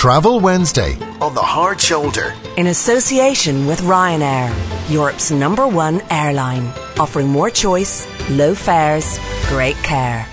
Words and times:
Travel 0.00 0.40
Wednesday 0.40 0.94
on 1.20 1.34
the 1.34 1.42
Hard 1.42 1.78
Shoulder. 1.78 2.34
In 2.56 2.68
association 2.68 3.66
with 3.66 3.82
Ryanair, 3.82 4.50
Europe's 4.90 5.30
number 5.30 5.68
one 5.68 6.00
airline, 6.10 6.72
offering 6.98 7.28
more 7.28 7.50
choice, 7.50 8.08
low 8.30 8.54
fares, 8.54 9.18
great 9.48 9.76
care. 9.82 10.26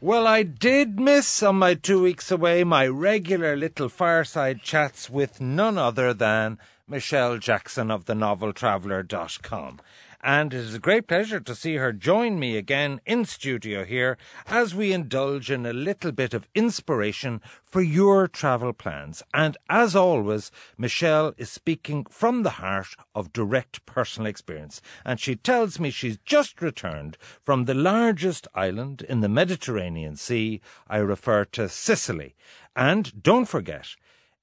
Well, 0.00 0.26
I 0.26 0.42
did 0.42 0.98
miss 0.98 1.42
on 1.42 1.56
my 1.56 1.74
two 1.74 2.00
weeks 2.00 2.30
away 2.30 2.64
my 2.64 2.86
regular 2.86 3.56
little 3.56 3.90
fireside 3.90 4.62
chats 4.62 5.10
with 5.10 5.42
none 5.42 5.76
other 5.76 6.14
than 6.14 6.56
Michelle 6.88 7.36
Jackson 7.36 7.90
of 7.90 8.06
the 8.06 8.14
noveltraveller.com 8.14 9.80
and 10.24 10.54
it 10.54 10.60
is 10.60 10.74
a 10.74 10.78
great 10.78 11.06
pleasure 11.06 11.38
to 11.38 11.54
see 11.54 11.76
her 11.76 11.92
join 11.92 12.38
me 12.38 12.56
again 12.56 12.98
in 13.04 13.26
studio 13.26 13.84
here 13.84 14.16
as 14.46 14.74
we 14.74 14.90
indulge 14.90 15.50
in 15.50 15.66
a 15.66 15.72
little 15.74 16.12
bit 16.12 16.32
of 16.32 16.48
inspiration 16.54 17.42
for 17.66 17.82
your 17.82 18.26
travel 18.26 18.72
plans. 18.72 19.22
And 19.34 19.58
as 19.68 19.94
always, 19.94 20.50
Michelle 20.78 21.34
is 21.36 21.50
speaking 21.50 22.06
from 22.08 22.42
the 22.42 22.50
heart 22.50 22.96
of 23.14 23.34
direct 23.34 23.84
personal 23.84 24.26
experience. 24.26 24.80
And 25.04 25.20
she 25.20 25.36
tells 25.36 25.78
me 25.78 25.90
she's 25.90 26.16
just 26.24 26.62
returned 26.62 27.18
from 27.42 27.66
the 27.66 27.74
largest 27.74 28.48
island 28.54 29.02
in 29.02 29.20
the 29.20 29.28
Mediterranean 29.28 30.16
Sea. 30.16 30.62
I 30.88 30.98
refer 30.98 31.44
to 31.46 31.68
Sicily. 31.68 32.34
And 32.74 33.22
don't 33.22 33.44
forget, 33.44 33.94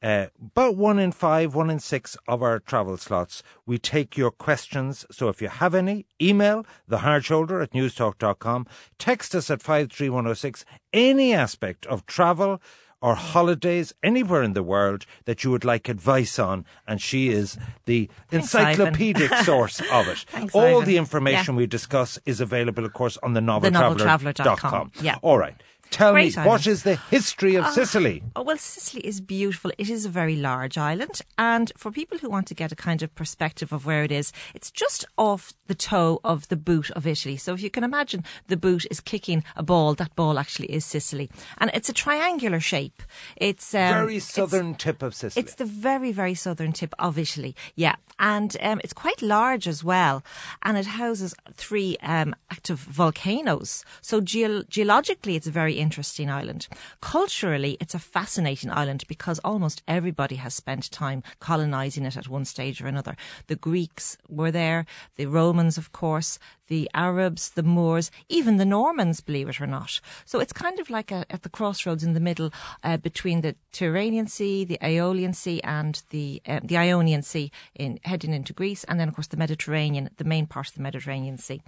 uh, 0.02 0.28
about 0.42 0.76
one 0.76 0.98
in 1.00 1.12
five, 1.12 1.54
one 1.54 1.70
in 1.70 1.80
six 1.80 2.18
of 2.28 2.42
our 2.42 2.60
travel 2.60 2.98
slots, 2.98 3.44
we 3.66 3.78
take 3.78 4.18
your 4.18 4.32
questions. 4.32 5.06
So 5.12 5.30
if 5.30 5.42
you 5.42 5.48
have 5.50 5.76
any, 5.76 6.06
email 6.22 6.66
thehardshoulder 6.90 7.62
at 7.62 7.72
newstalk.com, 7.72 8.66
text 8.98 9.36
us 9.36 9.50
at 9.52 9.62
53106, 9.62 10.66
any 10.94 11.34
aspect 11.34 11.86
of 11.86 12.06
travel 12.06 12.62
or 13.04 13.16
holidays 13.16 13.94
anywhere 14.04 14.44
in 14.44 14.54
the 14.54 14.62
world 14.62 15.08
that 15.26 15.44
you 15.44 15.50
would 15.50 15.66
like 15.66 15.90
advice 15.90 16.38
on, 16.38 16.64
and 16.88 17.02
she 17.02 17.30
is 17.30 17.58
the 17.86 18.08
Thanks, 18.30 18.54
encyclopedic 18.54 19.34
source 19.44 19.82
of 19.92 20.08
it. 20.08 20.20
Thanks, 20.28 20.54
All 20.54 20.78
Ivan. 20.78 20.86
the 20.86 20.98
information 20.98 21.56
Yeah. 21.56 21.60
we 21.60 21.66
discuss 21.68 22.20
is 22.28 22.40
available, 22.40 22.86
of 22.86 22.94
course, 22.94 23.18
on 23.24 23.34
the 23.34 23.40
TheNovelTraveller.com. 23.42 23.98
noveltraveller.com. 23.98 24.92
Yeah. 25.02 25.18
All 25.24 25.40
right. 25.40 25.56
Tell 25.92 26.14
Great 26.14 26.36
me, 26.38 26.42
island. 26.42 26.48
what 26.50 26.68
is 26.68 26.84
the 26.84 26.96
history 26.96 27.56
of 27.56 27.68
Sicily? 27.68 28.24
Oh, 28.36 28.44
well, 28.44 28.58
Sicily 28.58 29.06
is 29.06 29.20
beautiful. 29.20 29.72
It 29.78 29.90
is 29.90 30.06
a 30.06 30.10
very 30.10 30.38
large 30.38 30.78
island. 30.78 31.20
And 31.38 31.72
for 31.76 31.92
people 31.92 32.18
who 32.18 32.30
want 32.30 32.48
to 32.48 32.54
get 32.56 32.72
a 32.72 32.78
kind 32.78 33.02
of 33.04 33.14
perspective 33.14 33.74
of 33.74 33.86
where 33.86 34.04
it 34.06 34.12
is, 34.12 34.32
it's 34.56 34.72
just 34.72 35.04
off 35.18 35.54
the 35.68 35.76
toe 35.76 36.22
of 36.24 36.48
the 36.48 36.56
boot 36.56 36.90
of 36.92 37.06
Italy. 37.06 37.36
So 37.36 37.54
if 37.54 37.62
you 37.62 37.70
can 37.70 37.84
imagine 37.84 38.24
the 38.48 38.56
boot 38.58 38.86
is 38.90 39.02
kicking 39.02 39.44
a 39.58 39.64
ball, 39.64 39.94
that 39.96 40.16
ball 40.16 40.40
actually 40.40 40.72
is 40.72 40.86
Sicily. 40.86 41.30
And 41.58 41.70
it's 41.74 41.90
a 41.90 41.94
triangular 41.94 42.62
shape. 42.62 43.04
It's 43.36 43.76
um, 43.76 43.94
Very 43.94 44.16
it's- 44.18 44.32
southern 44.34 44.76
tip 44.76 45.04
of 45.04 45.14
Sicily. 45.14 45.44
It's 45.44 45.56
the 45.56 45.66
very, 45.66 46.14
very 46.14 46.36
southern 46.36 46.72
tip 46.72 46.94
of 47.00 47.18
Italy. 47.18 47.54
Yeah. 47.76 47.96
And 48.18 48.56
um, 48.62 48.80
it's 48.84 48.94
quite 48.94 49.22
large 49.22 49.68
as 49.68 49.84
well. 49.84 50.24
And 50.64 50.78
it 50.78 50.86
houses 50.86 51.36
three 51.54 51.98
um, 52.02 52.34
active 52.50 52.80
volcanoes. 52.80 53.84
So 54.02 54.22
geo- 54.22 54.64
geologically, 54.64 55.36
it's 55.36 55.48
very 55.48 55.81
interesting 55.82 56.30
island. 56.30 56.68
Culturally, 57.02 57.78
it's 57.80 57.96
a 57.96 58.00
fascinating 58.00 58.72
island 58.72 59.04
because 59.08 59.40
almost 59.40 59.82
everybody 59.88 60.36
has 60.36 60.54
spent 60.54 60.92
time 60.92 61.24
colonizing 61.40 62.06
it 62.06 62.16
at 62.16 62.28
one 62.28 62.46
stage 62.46 62.82
or 62.82 62.88
another. 62.88 63.16
The 63.48 63.56
Greeks 63.56 64.18
were 64.30 64.52
there, 64.52 64.86
the 65.16 65.26
Romans, 65.26 65.78
of 65.78 65.92
course, 65.92 66.40
the 66.72 66.90
Arabs, 66.94 67.50
the 67.50 67.64
Moors, 67.64 68.12
even 68.30 68.56
the 68.56 68.64
Normans, 68.66 69.20
believe 69.20 69.50
it 69.50 69.60
or 69.60 69.68
not. 69.68 70.00
So 70.24 70.40
it's 70.40 70.54
kind 70.54 70.80
of 70.80 70.90
like 70.90 71.12
a, 71.12 71.26
at 71.30 71.44
the 71.44 71.50
crossroads 71.50 72.02
in 72.02 72.14
the 72.14 72.22
middle 72.22 72.50
uh, 72.82 72.96
between 72.96 73.42
the 73.42 73.58
Tyrrhenian 73.74 74.30
Sea, 74.30 74.64
the 74.64 74.80
Aeolian 74.82 75.34
Sea, 75.34 75.60
and 75.66 76.02
the 76.12 76.42
um, 76.48 76.62
the 76.64 76.78
Ionian 76.78 77.24
Sea, 77.24 77.52
in 77.76 78.00
heading 78.06 78.34
into 78.34 78.54
Greece, 78.54 78.86
and 78.86 78.98
then 79.02 79.10
of 79.10 79.16
course 79.16 79.28
the 79.28 79.36
Mediterranean, 79.36 80.10
the 80.16 80.24
main 80.24 80.48
part 80.48 80.70
of 80.70 80.76
the 80.76 80.82
Mediterranean 80.82 81.38
Sea. 81.38 81.62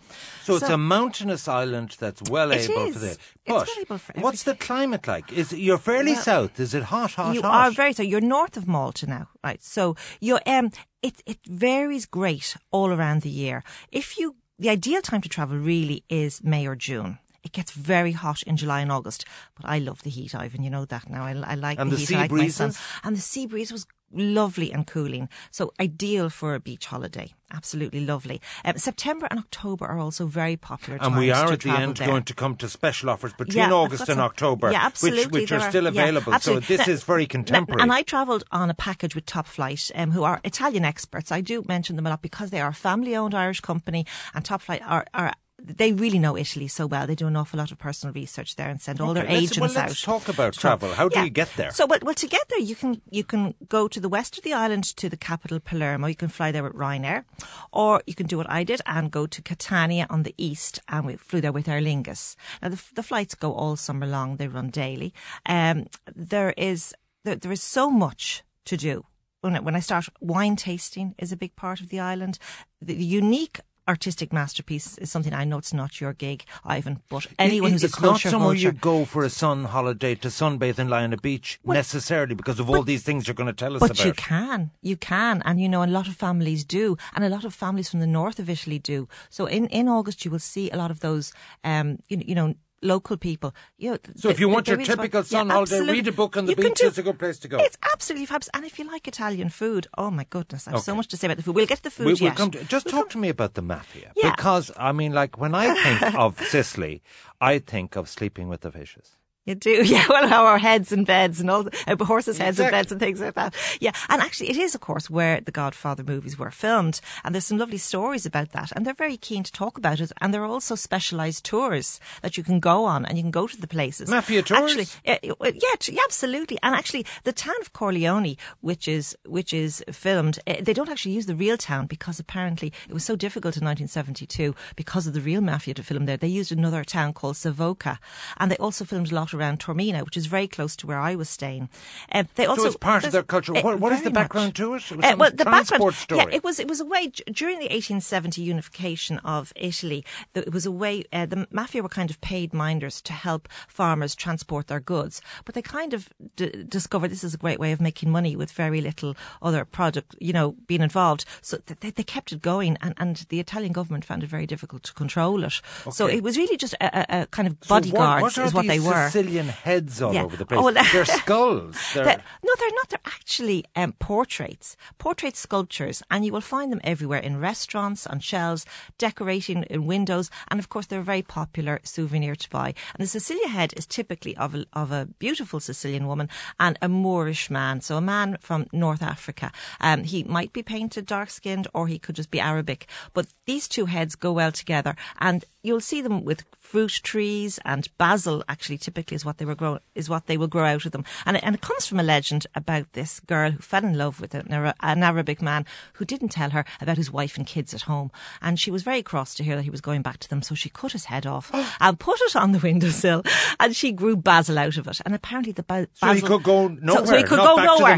So, 0.44 0.56
it's 0.56 0.70
a 0.70 0.78
mountainous 0.78 1.50
island 1.50 1.98
that's 2.00 2.22
well 2.30 2.54
able 2.54 2.88
is. 2.88 2.94
for 2.94 3.00
the. 3.00 3.18
But 3.46 3.68
well 3.90 3.98
for 3.98 4.22
what's 4.22 4.44
the 4.44 4.56
climate 4.56 5.06
like? 5.06 5.34
Is 5.34 5.52
you're 5.52 5.78
fairly 5.78 6.14
Well, 6.14 6.22
south? 6.22 6.60
Is 6.62 6.74
it 6.74 6.84
hot, 6.84 7.12
hot, 7.12 7.36
you 7.36 7.42
hot? 7.42 7.54
are 7.54 7.72
very 7.72 7.92
so. 7.92 8.04
You're 8.04 8.22
north 8.22 8.56
of 8.56 8.70
Malta 8.70 9.06
now, 9.06 9.28
right? 9.44 9.62
So 9.62 9.98
you 10.22 10.40
um, 10.46 10.72
it 11.02 11.22
it 11.26 11.40
varies 11.46 12.06
great 12.06 12.56
all 12.72 12.90
around 12.90 13.22
the 13.22 13.30
year. 13.44 13.66
If 13.92 14.18
you 14.18 14.38
the 14.60 14.70
ideal 14.70 15.02
time 15.02 15.22
to 15.22 15.30
travel 15.30 15.58
really 15.58 16.04
is 16.10 16.44
May 16.44 16.68
or 16.68 16.76
June. 16.76 17.20
It 17.44 17.52
gets 17.52 17.72
very 17.72 18.14
hot 18.14 18.42
in 18.44 18.56
July 18.56 18.80
and 18.80 18.90
August, 18.92 19.26
but 19.56 19.66
I 19.68 19.78
love 19.80 20.04
the 20.04 20.10
heat, 20.10 20.34
Ivan. 20.34 20.64
You 20.64 20.70
know 20.70 20.86
that 20.86 21.10
now. 21.10 21.26
I, 21.26 21.32
I 21.32 21.56
like 21.56 21.78
And 21.78 21.92
the, 21.92 21.96
the 21.96 22.00
heat. 22.00 22.06
sea 22.08 22.16
I 22.16 22.20
like 22.22 22.32
my 22.32 22.48
sun. 22.48 22.68
breezes? 22.70 22.82
and 23.04 23.18
the 23.18 23.22
sea 23.22 23.46
breeze 23.48 23.72
was 23.72 23.86
lovely 24.14 24.72
and 24.72 24.86
cooling. 24.88 25.30
So 25.52 25.74
ideal 25.80 26.30
for 26.30 26.56
a 26.56 26.60
beach 26.60 26.86
holiday. 26.86 27.34
Absolutely 27.52 28.04
lovely. 28.04 28.42
Um, 28.66 28.78
September 28.78 29.28
and 29.30 29.40
October 29.40 29.86
are 29.86 30.00
also 30.00 30.26
very 30.26 30.58
popular. 30.58 30.98
and 31.02 31.16
we 31.16 31.30
are 31.30 31.48
to 31.48 31.54
at 31.54 31.60
the 31.60 31.70
end 31.70 31.98
there. 31.98 32.08
going 32.08 32.24
to 32.24 32.34
come 32.34 32.56
to 32.58 32.68
special 32.68 33.12
offers 33.12 33.32
between 33.34 33.58
Yeah, 33.58 33.72
August 33.72 34.10
and 34.10 34.20
October, 34.20 34.72
yeah, 34.72 34.84
absolutely, 34.84 35.26
which, 35.26 35.42
which 35.44 35.52
are 35.52 35.60
are- 35.60 35.70
still 35.70 35.84
yeah, 35.84 35.90
available. 35.90 36.34
so 36.40 36.60
this 36.60 36.88
Now- 36.88 36.94
is 36.94 37.04
very 37.14 37.28
contemporary. 37.28 37.82
and 37.84 37.94
I 37.94 38.02
travelled 38.02 38.44
on 38.52 38.72
a 38.72 38.74
package 38.74 39.14
with 39.14 39.28
Top 39.28 39.46
Flight, 39.46 39.92
um, 39.94 40.10
who 40.12 40.24
are 40.24 40.42
Italian 40.44 40.84
experts. 40.84 41.32
I 41.32 41.42
do 41.42 41.64
mention 41.68 41.96
them 41.96 42.08
a 42.08 42.10
lot 42.10 42.24
because 42.24 42.50
they 42.50 42.60
are 42.60 42.70
a 42.70 42.74
family-owned 42.74 43.36
Irish 43.36 43.62
company, 43.62 44.06
and 44.34 44.44
Top 44.44 44.62
Flight 44.64 44.82
are. 44.84 45.06
are 45.14 45.34
they 45.66 45.94
really 45.94 46.20
know 46.20 46.36
Italy 46.38 46.68
so 46.68 46.86
well. 46.86 47.08
They 47.08 47.16
do 47.16 47.28
an 47.28 47.38
awful 47.38 47.58
lot 47.58 47.72
of 47.72 47.78
personal 47.78 48.14
research 48.14 48.58
there 48.58 48.70
and 48.70 48.82
send 48.82 49.00
all 49.00 49.14
their 49.14 49.24
Okay, 49.24 49.34
let's- 49.34 49.52
agents 49.54 49.76
well, 49.76 49.84
out. 49.84 49.90
let's 49.90 50.02
talk 50.02 50.28
about 50.28 50.54
travel. 50.54 50.94
How 50.94 51.08
do 51.08 51.22
you 51.24 51.30
get 51.30 51.50
there? 51.56 51.72
So, 51.72 51.86
well, 51.86 52.00
well, 52.02 52.14
to 52.16 52.28
get 52.28 52.48
there, 52.50 52.60
you 52.60 52.76
can 52.76 53.02
you 53.10 53.24
can 53.24 53.54
go 53.70 53.88
to 53.88 54.00
the 54.00 54.10
west 54.10 54.38
of 54.38 54.44
the 54.44 54.52
island 54.54 54.84
to 54.98 55.08
the 55.10 55.16
capital 55.18 55.60
Palermo. 55.60 56.08
You 56.08 56.16
can 56.16 56.28
fly 56.28 56.52
there 56.52 56.64
with 56.64 56.74
Ryanair, 56.74 57.24
or 57.72 58.02
you 58.06 58.14
can 58.14 58.28
do 58.28 58.38
what 58.38 58.50
I 58.50 58.64
did 58.66 58.82
and 58.86 59.10
go 59.10 59.26
to 59.26 59.42
Catania 59.42 60.06
on 60.10 60.24
the 60.24 60.36
east, 60.38 60.80
and 60.90 61.06
we 61.06 61.16
flew 61.16 61.40
there 61.42 61.54
with 61.54 61.68
Aer 61.70 61.82
Lingus. 61.82 62.36
Now, 62.62 62.70
the, 62.70 62.82
the 62.96 63.04
flights 63.04 63.34
go 63.36 63.54
all 63.54 63.76
summer 63.78 64.06
long; 64.06 64.36
they 64.38 64.48
run 64.50 64.70
daily. 64.70 65.14
Um, 65.46 65.88
there 66.14 66.54
is 66.58 66.94
there, 67.24 67.36
there 67.38 67.52
is 67.54 67.64
so 67.64 67.90
much 67.90 68.44
to 68.66 68.76
do. 68.76 69.06
When 69.42 69.64
when 69.64 69.76
I 69.76 69.82
start, 69.82 70.06
wine 70.20 70.56
tasting 70.56 71.16
is 71.18 71.32
a 71.32 71.38
big 71.38 71.56
part 71.56 71.80
of 71.82 71.88
the 71.90 72.00
island. 72.00 72.38
The 72.82 72.96
unique 72.96 73.60
artistic 73.88 74.32
masterpiece 74.32 74.98
is 74.98 75.12
something 75.12 75.34
I 75.34 75.44
know 75.44 75.58
it's 75.58 75.74
not 75.74 76.00
your 76.00 76.14
gig, 76.14 76.46
Ivan, 76.64 77.02
but 77.10 77.28
anyone 77.38 77.70
It- 77.70 77.74
who's 77.74 77.84
a 77.84 77.88
it's 77.88 78.00
not 78.00 78.10
culture 78.12 78.30
somewhere 78.30 78.50
vulture. 78.54 78.62
you 78.68 78.72
go 78.72 79.06
for 79.06 79.24
a 79.24 79.30
sun 79.30 79.66
holiday 79.66 80.16
to 80.16 80.30
sunbathe 80.30 80.80
and 80.80 80.90
lie 80.90 81.04
on 81.04 81.12
a 81.14 81.18
beach 81.18 81.60
necessarily 81.66 82.36
because 82.36 82.60
of 82.60 82.70
all 82.70 82.84
these 82.84 83.04
things 83.04 83.28
you're 83.28 83.34
going 83.36 83.48
to 83.48 83.54
tell 83.54 83.76
us 83.76 83.80
But 83.82 83.92
about. 83.92 84.06
you 84.06 84.14
can, 84.14 84.72
you 84.82 84.96
can, 84.98 85.42
and 85.46 85.60
you 85.60 85.68
know, 85.68 85.84
a 85.84 85.88
lot 85.88 86.08
of 86.08 86.16
families 86.16 86.64
do, 86.64 86.98
and 87.14 87.24
a 87.26 87.30
lot 87.30 87.44
of 87.46 87.54
families 87.54 87.90
from 87.90 88.00
the 88.00 88.08
north 88.08 88.40
of 88.40 88.50
Italy 88.50 88.80
do. 88.80 89.08
So 89.30 89.46
in, 89.48 89.68
in 89.68 89.88
August, 89.90 90.24
you 90.24 90.32
will 90.32 90.40
see 90.40 90.70
a 90.72 90.78
lot 90.78 90.92
of 90.92 91.02
those, 91.02 91.34
um, 91.64 92.00
you, 92.08 92.22
you 92.26 92.36
know, 92.36 92.54
local 92.84 93.18
people. 93.18 93.56
You 93.78 93.92
know, 93.92 93.98
So 94.16 94.30
if 94.30 94.40
you 94.40 94.50
want 94.50 94.68
your 94.68 94.78
typical 94.78 95.24
sun 95.24 95.50
holiday, 95.50 95.62
absolutely. 95.76 95.94
read 95.94 96.08
a 96.10 96.12
book 96.12 96.38
on 96.38 96.46
the 96.46 96.52
You 96.52 96.56
beach. 96.58 96.76
do- 96.80 96.88
It's 96.88 96.98
a 96.98 97.04
good 97.04 97.18
place 97.18 97.40
to 97.40 97.48
go. 97.48 97.58
It's 97.60 97.78
absolutely 97.94 98.26
fabulous, 98.28 98.50
and 98.54 98.66
if 98.66 98.78
you 98.78 98.86
like 98.92 99.08
Italian 99.08 99.50
food, 99.50 99.88
oh 99.98 100.12
my 100.12 100.26
goodness, 100.30 100.68
I 100.68 100.72
have 100.72 100.82
so 100.82 100.96
much 100.96 101.08
to 101.10 101.18
say 101.18 101.28
about 101.28 101.38
the 101.38 101.44
food. 101.44 101.56
We'll 101.56 101.66
get 101.66 101.78
to 101.78 101.84
the 101.84 101.92
food 101.92 102.06
We, 102.08 102.14
we'll 102.22 102.32
come 102.34 102.52
to, 102.52 102.64
just 102.66 102.86
We'll 102.86 102.92
talk 102.92 103.04
come- 103.06 103.10
to 103.12 103.18
me 103.20 103.30
about 103.30 103.54
the 103.56 103.62
mafia. 103.62 104.12
Yeah. 104.16 104.32
Because, 104.36 104.72
I 104.78 104.92
mean, 104.92 105.14
like, 105.14 105.38
when 105.40 105.56
I 105.56 105.74
think 105.84 106.16
of 106.26 106.40
Sicily, 106.48 107.02
I 107.42 107.60
think 107.60 107.96
of 107.96 108.10
sleeping 108.10 108.48
with 108.50 108.62
the 108.62 108.72
fishes. 108.72 109.18
You 109.46 109.56
do, 109.56 109.70
yeah. 109.86 110.06
Well, 110.10 110.32
our 110.34 110.58
heads 110.58 110.92
and 110.92 111.06
beds 111.06 111.42
and 111.42 111.50
all 111.50 111.64
the 111.64 111.84
uh, 111.88 112.04
horses' 112.06 112.38
heads 112.38 112.60
Exactly. 112.60 112.66
and 112.66 112.72
beds 112.72 112.92
and 112.94 113.02
things 113.02 113.20
like 113.20 113.34
that. 113.36 113.54
Yeah, 113.82 113.92
and 114.08 114.22
actually, 114.22 114.50
it 114.50 114.58
is, 114.58 114.74
of 114.74 114.82
course, 114.82 115.10
where 115.10 115.42
the 115.42 115.52
Godfather 115.52 116.04
movies 116.04 116.40
were 116.40 116.52
filmed, 116.52 117.02
and 117.24 117.36
there's 117.36 117.46
some 117.46 117.58
lovely 117.58 117.78
stories 117.78 118.26
about 118.26 118.52
that, 118.52 118.72
and 118.72 118.86
they're 118.86 118.94
very 118.94 119.18
keen 119.18 119.44
to 119.44 119.52
talk 119.52 119.78
about 119.78 120.00
it. 120.00 120.12
And 120.22 120.34
there 120.34 120.44
are 120.44 120.48
also 120.48 120.76
specialised 120.76 121.44
tours 121.44 122.00
that 122.22 122.38
you 122.38 122.44
can 122.44 122.62
go 122.62 122.86
on, 122.86 123.06
and 123.06 123.18
you 123.18 123.24
can 123.24 123.32
go 123.32 123.48
to 123.48 123.60
the 123.60 123.68
places. 123.68 124.10
Mafia 124.10 124.44
tours? 124.44 124.62
Actually, 124.62 124.88
yeah, 125.04 125.18
yeah, 125.22 126.00
absolutely. 126.06 126.58
And 126.64 126.74
actually, 126.74 127.06
the 127.26 127.34
town 127.34 127.56
of 127.60 127.74
Corleone, 127.74 128.38
which 128.62 128.88
is 128.88 129.18
which 129.26 129.54
is 129.54 129.84
filmed, 129.92 130.40
uh, 130.48 130.56
they 130.62 130.74
don't 130.74 130.90
actually 130.90 131.14
use 131.16 131.26
the 131.26 131.36
real 131.36 131.58
town 131.58 131.88
because 131.88 132.18
apparently 132.18 132.72
it 132.88 132.94
was 132.94 133.04
so 133.04 133.18
difficult 133.18 133.58
in 133.58 133.66
1972 133.66 134.56
because 134.78 135.06
of 135.06 135.14
the 135.14 135.22
real 135.22 135.42
mafia 135.42 135.74
to 135.74 135.84
film 135.84 136.06
there. 136.06 136.16
They 136.18 136.28
used 136.28 136.52
another 136.54 136.86
town 136.86 137.12
called 137.12 137.36
Savoca, 137.36 138.00
and 138.38 138.50
they 138.50 138.58
also 138.58 138.86
filmed 138.86 139.12
a 139.12 139.16
lot 139.16 139.33
around 139.34 139.60
Taormina, 139.60 140.04
which 140.06 140.18
is 140.18 140.26
very 140.28 140.48
close 140.48 140.76
to 140.78 140.88
where 140.88 141.00
I 141.00 141.16
was 141.16 141.30
staying. 141.30 141.70
Uh, 142.12 142.24
they 142.36 142.46
also 142.46 142.68
it's 142.68 142.78
part 142.78 143.04
of 143.06 143.12
their 143.12 143.24
culture. 143.24 143.54
What- 143.54 143.80
what 143.80 143.92
is 143.94 144.02
the 144.04 144.12
background 144.12 144.50
much. 144.50 144.56
to 144.58 144.74
it? 144.76 144.92
It 144.92 144.98
was 144.98 145.06
Uh, 145.06 145.16
well, 145.18 145.32
the 145.32 145.44
transport 145.44 145.94
background, 145.94 145.96
story. 145.96 146.20
Yeah, 146.32 146.36
it 146.38 146.44
was 146.44 146.60
it 146.60 146.68
was 146.68 146.80
a 146.80 146.86
way 146.86 147.08
during 147.32 147.58
the 147.60 147.70
1870 147.70 148.42
unification 148.42 149.18
of 149.20 149.52
Italy. 149.56 150.06
It 150.36 150.54
was 150.54 150.66
a 150.66 150.72
way 150.72 151.04
uh, 151.12 151.26
the 151.26 151.48
mafia 151.52 151.82
were 151.84 151.90
kind 151.90 152.10
of 152.10 152.20
paid 152.22 152.54
minders 152.54 153.02
to 153.02 153.14
help 153.14 153.48
farmers 153.68 154.16
transport 154.16 154.68
their 154.68 154.80
goods, 154.80 155.22
but 155.46 155.56
they 155.56 155.62
kind 155.62 155.94
of 155.94 156.10
d- 156.36 156.64
discovered 156.68 157.10
this 157.12 157.24
is 157.24 157.34
a 157.34 157.38
great 157.38 157.60
way 157.60 157.72
of 157.72 157.80
making 157.82 158.10
money 158.12 158.36
with 158.36 158.52
very 158.52 158.82
little 158.82 159.16
other 159.42 159.66
product, 159.66 160.16
you 160.20 160.34
know, 160.34 160.56
being 160.68 160.82
involved. 160.82 161.26
So 161.42 161.58
they, 161.82 161.92
they 161.92 162.04
kept 162.04 162.32
it 162.32 162.42
going, 162.42 162.78
and, 162.82 162.94
and 162.98 163.26
the 163.30 163.40
Italian 163.40 163.74
government 163.74 164.06
found 164.06 164.24
it 164.24 164.30
very 164.30 164.46
difficult 164.48 164.84
to 164.84 164.94
control 164.94 165.44
it. 165.44 165.62
So 165.92 166.08
it 166.08 166.24
was 166.24 166.38
really 166.38 166.58
just 166.58 166.74
a, 166.76 166.88
a, 167.00 167.22
a 167.22 167.26
kind 167.28 167.48
of 167.48 167.54
So 167.62 167.76
what- 167.76 167.84
bodyguards 167.84 168.38
what, 168.38 168.46
is 168.48 168.54
what 168.54 168.68
they 168.68 168.80
were. 168.80 169.10
Sicilian 169.24 169.48
heads 169.50 170.02
all 170.02 170.14
Yeah. 170.14 170.24
over 170.24 170.36
the 170.38 170.46
place. 170.46 170.60
Oh, 170.60 170.64
well, 170.66 170.74
they're 170.74 171.06
skulls. 171.24 171.78
They're, 171.94 172.06
They're- 172.06 172.24
no, 172.44 172.54
they're 172.60 172.70
not. 172.72 172.90
They're 172.90 173.00
actually 173.06 173.66
um, 173.76 173.94
portraits, 173.94 174.76
portrait 174.98 175.36
sculptures, 175.36 176.04
and 176.12 176.26
you 176.26 176.32
will 176.34 176.42
find 176.42 176.72
them 176.72 176.82
everywhere 176.84 177.20
in 177.20 177.40
restaurants, 177.40 178.06
on 178.08 178.20
shelves, 178.20 178.66
decorating 178.98 179.64
in 179.64 179.86
windows, 179.86 180.30
and 180.50 180.60
of 180.60 180.70
course 180.70 180.86
they're 180.88 181.00
a 181.00 181.04
very 181.04 181.22
popular 181.22 181.80
souvenir 181.84 182.36
to 182.36 182.50
buy. 182.50 182.74
And 182.96 183.04
the 183.04 183.08
Cecilia 183.08 183.48
head 183.48 183.74
is 183.78 183.86
typically 183.86 184.36
of 184.38 184.56
a, 184.56 184.66
of 184.74 184.92
a 184.92 185.08
beautiful 185.20 185.60
Sicilian 185.60 186.08
woman 186.08 186.30
and 186.60 186.78
a 186.82 186.90
Moorish 186.90 187.50
man, 187.50 187.82
so 187.82 187.98
a 187.98 188.02
man 188.02 188.38
from 188.40 188.68
North 188.72 189.02
Africa. 189.02 189.52
Um, 189.82 190.04
he 190.04 190.24
might 190.24 190.54
be 190.54 190.64
painted 190.64 191.06
dark 191.06 191.30
skinned, 191.30 191.68
or 191.74 191.88
he 191.88 192.00
could 192.00 192.16
just 192.16 192.32
be 192.32 192.40
Arabic, 192.40 192.88
but 193.14 193.28
these 193.46 193.68
two 193.68 193.86
heads 193.86 194.16
go 194.16 194.32
well 194.32 194.52
together, 194.52 194.96
and 195.20 195.44
you'll 195.64 195.80
see 195.82 196.02
them 196.02 196.24
with 196.24 196.44
fruit 196.60 197.00
trees 197.04 197.60
and 197.66 197.88
basil. 197.98 198.44
Actually, 198.50 198.78
typically 198.78 199.13
is 199.14 199.24
what 199.26 199.38
they 199.38 199.46
were 199.46 199.56
grow 199.56 199.80
is 199.96 200.10
what 200.10 200.26
they 200.28 200.38
will 200.38 200.48
grow 200.48 200.66
out 200.66 200.86
of 200.86 200.92
them, 200.92 201.06
and 201.26 201.38
it, 201.38 201.44
and 201.46 201.56
it 201.56 201.62
comes 201.62 201.86
from 201.86 202.00
a 202.00 202.04
legend 202.04 202.46
about 202.56 202.92
this 202.94 203.20
girl 203.22 203.52
who 203.52 203.60
fell 203.60 203.84
in 203.86 203.98
love 203.98 204.20
with 204.20 204.34
an, 204.34 204.48
an 204.82 205.04
Arabic 205.04 205.42
man 205.42 205.66
who 205.94 206.06
didn't 206.06 206.30
tell 206.30 206.50
her 206.50 206.66
about 206.82 206.98
his 206.98 207.12
wife 207.12 207.38
and 207.38 207.46
kids 207.48 207.74
at 207.74 207.82
home, 207.84 208.12
and 208.42 208.60
she 208.60 208.72
was 208.72 208.84
very 208.84 209.04
cross 209.04 209.36
to 209.36 209.44
hear 209.44 209.56
that 209.56 209.64
he 209.64 209.70
was 209.70 209.82
going 209.82 210.02
back 210.02 210.18
to 210.20 210.30
them, 210.30 210.42
so 210.42 210.56
she 210.56 210.70
cut 210.70 210.92
his 210.92 211.06
head 211.06 211.26
off 211.26 211.52
and 211.82 212.00
put 212.00 212.20
it 212.22 212.36
on 212.36 212.52
the 212.52 212.60
windowsill, 212.60 213.24
and 213.60 213.76
she 213.76 213.92
grew 213.92 214.16
basil 214.16 214.58
out 214.60 214.78
of 214.78 214.88
it, 214.88 215.00
and 215.06 215.14
apparently 215.16 215.52
the 215.54 215.64
ba- 215.64 215.88
So 215.94 216.08
he 216.14 216.22
basil 216.22 216.28
could 216.40 216.44
go 216.44 216.68
so, 216.70 216.76
so 216.76 217.02
nowhere, 217.02 217.18
he 217.18 217.24
could 217.24 217.38
not 217.38 217.46
go 217.46 217.56
back 217.58 217.66
to 217.66 217.72
the 217.72 217.80
nowhere. 217.80 217.98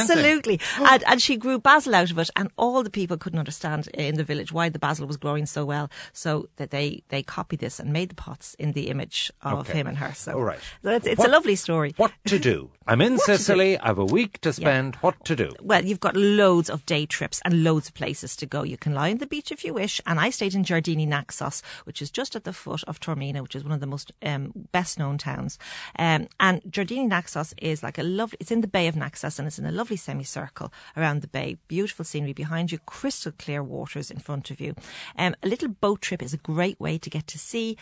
Absolutely, 0.00 0.60
and, 0.78 1.04
and 1.06 1.22
she 1.22 1.36
grew 1.36 1.58
basil 1.58 1.94
out 1.94 2.10
of 2.10 2.18
it, 2.18 2.30
and 2.36 2.50
all 2.56 2.82
the 2.82 2.90
people 2.90 3.16
couldn't 3.16 3.38
understand 3.38 3.88
in 3.94 4.16
the 4.16 4.24
village 4.24 4.52
why 4.52 4.68
the 4.68 4.78
basil 4.78 5.06
was 5.06 5.16
growing 5.16 5.46
so 5.46 5.64
well. 5.64 5.90
So 6.12 6.48
that 6.56 6.70
they 6.70 7.02
they 7.08 7.22
copied 7.22 7.60
this 7.60 7.78
and 7.80 7.92
made 7.92 8.08
the 8.08 8.14
pots 8.14 8.54
in 8.58 8.72
the 8.72 8.88
image 8.88 9.30
of 9.42 9.60
Okay. 9.60 9.78
him 9.78 9.86
and 9.86 9.98
her. 9.98 10.12
So, 10.14 10.32
All 10.34 10.42
right. 10.44 10.55
So 10.82 10.90
it's, 10.90 11.06
it's 11.06 11.18
What- 11.18 11.28
a 11.28 11.32
lovely 11.32 11.56
story. 11.56 11.92
what 11.96 12.12
to 12.26 12.38
do? 12.38 12.70
I'm 12.86 13.00
in 13.00 13.14
to 13.26 13.36
Sicily. 13.36 13.78
I 13.78 13.88
have 13.88 13.98
a 13.98 14.04
week 14.04 14.40
to 14.42 14.52
spend. 14.52 14.94
What 14.96 15.24
to 15.24 15.34
do? 15.34 15.50
Well, 15.60 15.84
you've 15.84 15.98
got 16.00 16.16
loads 16.16 16.70
of 16.70 16.86
day 16.86 17.04
trips 17.06 17.40
and 17.44 17.64
loads 17.64 17.88
of 17.88 17.94
places 17.94 18.36
to 18.36 18.46
go. 18.46 18.62
You 18.62 18.76
can 18.76 18.94
lie 18.94 19.10
on 19.10 19.18
the 19.18 19.26
beach 19.26 19.50
if 19.50 19.64
you 19.64 19.74
wish. 19.74 20.00
And 20.06 20.20
I 20.20 20.30
stayed 20.30 20.54
in 20.54 20.62
Giardini 20.64 21.06
Naxos, 21.06 21.62
which 21.84 22.00
is 22.00 22.10
just 22.10 22.36
at 22.36 22.44
the 22.44 22.52
foot 22.52 22.84
of 22.84 23.00
Taormina, 23.00 23.40
which 23.42 23.56
is 23.56 23.64
one 23.64 23.72
of 23.72 23.80
the 23.80 23.86
most 23.86 24.12
um, 24.22 24.52
best 24.72 24.98
known 24.98 25.18
towns. 25.18 25.58
Um, 25.98 26.28
and 26.38 26.62
Giardini 26.62 27.08
Naxos 27.08 27.54
is 27.58 27.82
like 27.82 27.98
a 27.98 28.02
lovely, 28.04 28.36
it's 28.40 28.52
in 28.52 28.60
the 28.60 28.68
Bay 28.68 28.86
of 28.86 28.94
Naxos 28.94 29.38
and 29.38 29.48
it's 29.48 29.58
in 29.58 29.66
a 29.66 29.72
lovely 29.72 29.96
semicircle 29.96 30.72
around 30.96 31.22
the 31.22 31.28
bay. 31.28 31.56
Beautiful 31.66 32.04
scenery 32.04 32.32
behind 32.34 32.70
you, 32.70 32.78
crystal 32.78 33.32
clear 33.36 33.62
waters 33.64 34.10
in 34.10 34.18
front 34.18 34.50
of 34.52 34.60
you. 34.60 34.74
Um, 35.18 35.34
a 35.42 35.48
little 35.48 35.68
boat 35.68 36.02
trip 36.02 36.22
is 36.22 36.32
a 36.32 36.38
great 36.38 36.78
way 36.78 36.98
to 36.98 37.10
get 37.10 37.26
to 37.28 37.38
see 37.38 37.76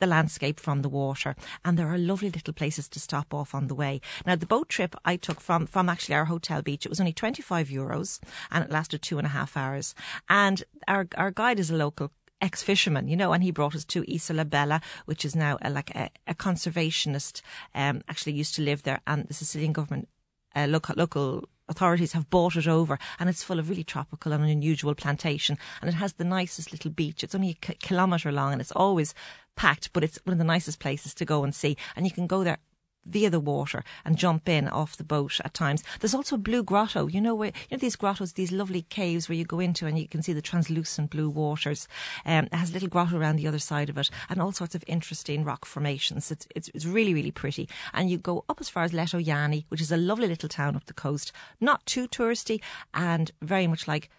the 0.00 0.06
landscape 0.06 0.58
from 0.58 0.82
the 0.82 0.88
water 0.88 1.36
and 1.64 1.78
there 1.78 1.88
are 1.88 1.98
lovely 1.98 2.30
little 2.30 2.54
places 2.54 2.88
to 2.88 3.00
stop 3.00 3.32
off 3.32 3.54
on 3.54 3.68
the 3.68 3.74
way. 3.74 4.00
Now 4.26 4.36
the 4.36 4.46
boat 4.46 4.68
trip 4.68 4.96
I 5.04 5.16
took 5.16 5.40
from, 5.40 5.66
from 5.66 5.88
actually 5.88 6.16
our 6.16 6.24
hotel 6.24 6.62
beach, 6.62 6.84
it 6.84 6.88
was 6.88 7.00
only 7.00 7.12
25 7.12 7.68
euros 7.68 8.20
and 8.50 8.64
it 8.64 8.70
lasted 8.70 9.02
two 9.02 9.18
and 9.18 9.26
a 9.26 9.30
half 9.30 9.56
hours. 9.56 9.94
And 10.28 10.64
our, 10.88 11.06
our 11.16 11.30
guide 11.30 11.60
is 11.60 11.70
a 11.70 11.76
local 11.76 12.10
ex-fisherman, 12.40 13.08
you 13.08 13.16
know, 13.16 13.32
and 13.32 13.42
he 13.42 13.50
brought 13.50 13.74
us 13.74 13.84
to 13.84 14.04
Isola 14.12 14.44
Bella, 14.44 14.80
which 15.04 15.24
is 15.24 15.36
now 15.36 15.58
a, 15.62 15.70
like 15.70 15.94
a, 15.94 16.10
a 16.26 16.34
conservationist, 16.34 17.42
um, 17.74 18.02
actually 18.08 18.32
used 18.32 18.54
to 18.54 18.62
live 18.62 18.82
there 18.82 19.00
and 19.06 19.28
the 19.28 19.34
Sicilian 19.34 19.72
government, 19.72 20.08
uh, 20.56 20.66
local, 20.68 20.94
local 20.96 21.44
authorities 21.70 22.12
have 22.12 22.28
bought 22.28 22.56
it 22.56 22.68
over 22.68 22.98
and 23.18 23.28
it's 23.28 23.42
full 23.42 23.58
of 23.58 23.70
really 23.70 23.84
tropical 23.84 24.32
and 24.32 24.44
unusual 24.44 24.94
plantation 24.94 25.56
and 25.80 25.88
it 25.88 25.94
has 25.94 26.14
the 26.14 26.24
nicest 26.24 26.72
little 26.72 26.90
beach. 26.90 27.24
It's 27.24 27.34
only 27.34 27.56
a 27.68 27.74
kilometre 27.74 28.32
long 28.32 28.52
and 28.52 28.60
it's 28.60 28.72
always 28.72 29.14
packed, 29.56 29.92
but 29.92 30.04
it's 30.04 30.18
one 30.24 30.32
of 30.32 30.38
the 30.38 30.44
nicest 30.44 30.80
places 30.80 31.14
to 31.14 31.24
go 31.24 31.44
and 31.44 31.54
see. 31.54 31.76
And 31.96 32.06
you 32.06 32.12
can 32.12 32.26
go 32.26 32.44
there 32.44 32.58
via 33.04 33.30
the 33.30 33.40
water 33.40 33.84
and 34.04 34.16
jump 34.16 34.48
in 34.48 34.68
off 34.68 34.96
the 34.96 35.04
boat 35.04 35.40
at 35.44 35.54
times. 35.54 35.82
There's 36.00 36.14
also 36.14 36.36
a 36.36 36.38
blue 36.38 36.62
grotto. 36.62 37.06
You 37.06 37.20
know 37.20 37.34
where 37.34 37.52
you 37.68 37.76
know 37.76 37.78
these 37.78 37.96
grottos, 37.96 38.34
these 38.34 38.52
lovely 38.52 38.82
caves 38.82 39.28
where 39.28 39.36
you 39.36 39.44
go 39.44 39.60
into 39.60 39.86
and 39.86 39.98
you 39.98 40.08
can 40.08 40.22
see 40.22 40.32
the 40.32 40.42
translucent 40.42 41.10
blue 41.10 41.28
waters. 41.30 41.88
Um, 42.24 42.46
it 42.46 42.54
has 42.54 42.70
a 42.70 42.74
little 42.74 42.88
grotto 42.88 43.16
around 43.16 43.36
the 43.36 43.48
other 43.48 43.58
side 43.58 43.88
of 43.88 43.98
it 43.98 44.10
and 44.28 44.40
all 44.40 44.52
sorts 44.52 44.74
of 44.74 44.84
interesting 44.86 45.44
rock 45.44 45.64
formations. 45.64 46.30
It's 46.30 46.46
it's, 46.54 46.70
it's 46.74 46.86
really 46.86 47.14
really 47.14 47.30
pretty. 47.30 47.68
And 47.92 48.10
you 48.10 48.18
go 48.18 48.44
up 48.48 48.60
as 48.60 48.68
far 48.68 48.84
as 48.84 48.92
Letojanni, 48.92 49.64
which 49.68 49.80
is 49.80 49.92
a 49.92 49.96
lovely 49.96 50.28
little 50.28 50.48
town 50.48 50.76
up 50.76 50.86
the 50.86 50.94
coast, 50.94 51.32
not 51.60 51.84
too 51.86 52.08
touristy 52.08 52.60
and 52.94 53.30
very 53.42 53.66
much 53.66 53.88
like 53.88 54.10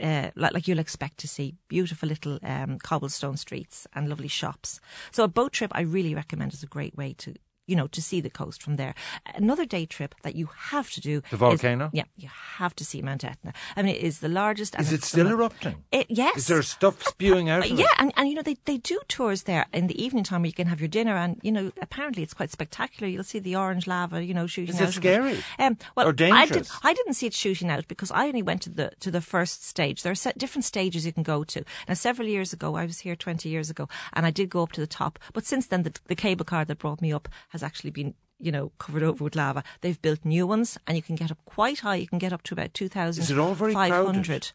uh, 0.00 0.30
like, 0.36 0.54
like 0.54 0.68
you'll 0.68 0.78
expect 0.78 1.18
to 1.18 1.28
see 1.28 1.54
beautiful 1.68 2.08
little 2.08 2.38
um, 2.42 2.78
cobblestone 2.78 3.36
streets 3.36 3.86
and 3.94 4.08
lovely 4.08 4.28
shops. 4.28 4.80
So 5.10 5.24
a 5.24 5.28
boat 5.28 5.52
trip 5.52 5.70
I 5.74 5.82
really 5.82 6.14
recommend 6.14 6.54
is 6.54 6.62
a 6.62 6.66
great 6.66 6.96
way 6.96 7.14
to 7.18 7.34
you 7.72 7.76
know 7.80 7.88
to 7.88 8.02
see 8.02 8.20
the 8.20 8.30
coast 8.40 8.62
from 8.62 8.76
there. 8.76 8.94
Another 9.34 9.64
day 9.76 9.84
trip 9.86 10.14
that 10.24 10.34
you 10.40 10.46
have 10.70 10.88
to 10.90 11.00
do 11.00 11.14
The 11.30 11.36
is- 11.36 11.40
volcano? 11.46 11.88
yeah, 11.92 12.04
you 12.16 12.28
have 12.58 12.74
to 12.80 12.84
see 12.84 13.00
Mount 13.02 13.24
Etna. 13.24 13.52
I 13.76 13.82
mean, 13.82 13.94
it 13.96 14.02
is 14.02 14.18
the 14.20 14.28
largest. 14.28 14.78
Is 14.78 14.92
it 14.92 15.02
still 15.04 15.28
erupting? 15.34 15.76
It, 15.90 16.06
yes. 16.08 16.36
Is 16.36 16.46
there 16.48 16.62
stuff 16.62 16.96
spewing 17.12 17.48
out? 17.48 17.68
Yeah, 17.70 17.86
it? 17.86 17.90
and, 17.98 18.12
and 18.16 18.28
you 18.28 18.34
know 18.36 18.42
they, 18.42 18.56
they 18.70 18.78
do 18.78 18.98
tours 19.08 19.44
there 19.44 19.64
in 19.72 19.86
the 19.86 19.98
evening 20.04 20.24
time 20.24 20.42
where 20.42 20.48
you 20.52 20.58
can 20.62 20.66
have 20.68 20.80
your 20.84 20.88
dinner 20.98 21.16
and 21.16 21.38
you 21.42 21.52
know 21.52 21.72
apparently 21.80 22.22
it's 22.22 22.34
quite 22.34 22.50
spectacular. 22.50 23.08
You'll 23.08 23.24
see 23.24 23.38
the 23.40 23.56
orange 23.56 23.86
lava, 23.86 24.22
you 24.22 24.34
know, 24.34 24.46
shooting 24.46 24.74
Is 24.74 24.80
out. 24.80 24.84
it 24.84 24.88
of 24.88 24.94
scary? 25.02 25.38
Um, 25.58 25.78
well, 25.96 26.06
Or 26.06 26.10
I 26.10 26.12
did 26.12 26.28
dangerous? 26.30 26.70
I 26.82 26.92
didn't 26.94 27.14
see 27.14 27.26
it 27.26 27.34
shooting 27.34 27.70
out 27.70 27.88
because 27.88 28.10
I 28.10 28.26
only 28.26 28.42
went 28.42 28.62
to 28.62 28.70
the 28.70 28.92
to 29.00 29.10
the 29.10 29.20
first 29.20 29.64
stage. 29.64 30.02
There 30.02 30.12
are 30.12 30.22
set 30.26 30.36
different 30.38 30.64
stages 30.64 31.06
you 31.06 31.12
can 31.12 31.22
go 31.22 31.44
to. 31.44 31.64
Now, 31.88 31.94
several 31.94 32.28
years 32.28 32.52
ago, 32.52 32.76
I 32.76 32.84
was 32.84 32.98
here 33.00 33.16
twenty 33.16 33.48
years 33.48 33.70
ago, 33.70 33.88
and 34.12 34.26
I 34.26 34.30
did 34.30 34.50
go 34.50 34.62
up 34.62 34.72
to 34.72 34.80
the 34.80 34.86
top. 34.86 35.18
But 35.32 35.44
since 35.46 35.66
then, 35.68 35.82
the, 35.84 35.92
the 36.08 36.14
cable 36.26 36.44
car 36.44 36.64
that 36.64 36.78
brought 36.78 37.00
me 37.00 37.12
up 37.12 37.28
has 37.50 37.61
actually 37.62 37.90
been 37.90 38.14
you 38.38 38.52
know 38.52 38.72
covered 38.78 39.02
over 39.02 39.24
with 39.24 39.36
lava. 39.36 39.62
They've 39.80 40.00
built 40.00 40.24
new 40.24 40.46
ones, 40.46 40.78
and 40.86 40.96
you 40.96 41.02
can 41.02 41.16
get 41.16 41.30
up 41.30 41.38
quite 41.44 41.80
high. 41.80 41.96
You 41.96 42.08
can 42.08 42.18
get 42.18 42.32
up 42.32 42.42
to 42.44 42.54
about 42.54 42.74
two 42.74 42.88
thousand 42.88 43.22
Is 43.22 43.30
it 43.30 43.38
all 43.38 43.54
very 43.54 43.74
crowded? 43.74 44.52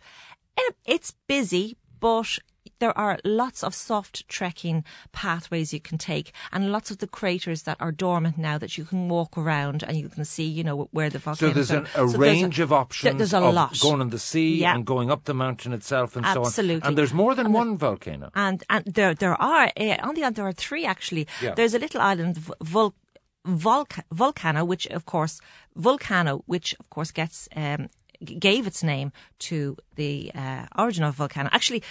It's 0.86 1.14
busy, 1.28 1.78
but 2.00 2.40
there 2.80 2.98
are 2.98 3.18
lots 3.24 3.64
of 3.64 3.74
soft 3.76 4.28
trekking 4.28 4.84
pathways 5.12 5.74
you 5.74 5.80
can 5.80 5.98
take 5.98 6.32
and 6.52 6.72
lots 6.72 6.92
of 6.92 6.98
the 7.00 7.08
craters 7.08 7.64
that 7.64 7.78
are 7.80 7.92
dormant 7.92 8.38
now 8.38 8.58
that 8.58 8.78
you 8.78 8.86
can 8.86 9.10
walk 9.10 9.38
around 9.38 9.84
and 9.84 9.98
you 9.98 10.10
can 10.10 10.26
see, 10.26 10.44
you 10.46 10.64
know, 10.64 10.88
where 10.92 11.10
the 11.10 11.20
volcano. 11.20 11.54
So 11.54 11.64
volcanoes 11.64 11.68
there's 11.68 11.72
an, 11.72 11.86
a 11.86 12.10
So 12.12 12.18
there's 12.18 12.18
range 12.18 12.60
of 12.60 12.72
options 12.74 13.18
There's 13.18 13.34
a 13.34 13.40
of 13.44 13.54
lot. 13.54 13.80
going 13.80 14.02
on 14.02 14.10
the 14.10 14.20
sea 14.20 14.58
Yeah. 14.62 14.76
and 14.76 14.86
going 14.86 15.12
up 15.12 15.24
the 15.26 15.34
mountain 15.34 15.74
itself 15.74 16.16
and 16.16 16.26
so 16.26 16.42
on. 16.42 16.46
Absolutely. 16.48 16.88
And 16.88 16.98
there's 16.98 17.14
more 17.14 17.36
than 17.36 17.52
one 17.54 17.78
volcano. 17.78 18.30
And 18.36 18.64
and 18.70 18.86
there 18.86 19.14
there 19.14 19.36
are 19.42 19.72
uh, 19.78 19.98
on 20.08 20.16
the 20.16 20.22
island 20.24 20.36
there 20.36 20.48
are 20.48 20.54
three 20.54 20.86
actually. 20.86 21.28
Yeah. 21.42 21.54
There's 21.56 21.74
a 21.74 21.80
little 21.80 22.02
island 22.02 22.38
Volca, 23.46 24.02
Volcano, 24.12 24.66
which 24.66 24.88
of 24.88 25.06
course 25.06 25.40
Volcano, 25.76 26.44
which 26.48 26.76
of 26.80 26.90
course 26.90 27.12
gets 27.12 27.48
um, 27.56 27.88
gave 28.24 28.68
its 28.68 28.84
name 28.84 29.12
to 29.40 29.78
the 29.96 30.32
uh, 30.36 30.66
origin 30.78 31.04
of 31.04 31.16
volcano. 31.16 31.50
Actually. 31.54 31.84